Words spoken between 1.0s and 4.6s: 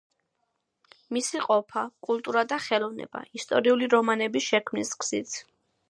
მისი ყოფა, კულტურა და ხელოვნება, ისტორიული რომანების